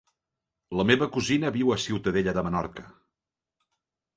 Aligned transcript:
La 0.79 0.85
meva 0.91 1.07
cosina 1.17 1.51
viu 1.57 1.71
a 1.75 1.79
Ciutadella 1.83 2.35
de 2.39 2.45
Menorca. 2.49 2.87